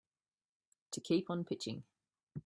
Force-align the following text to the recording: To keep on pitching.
To 0.93 0.99
keep 0.99 1.29
on 1.29 1.45
pitching. 1.45 1.83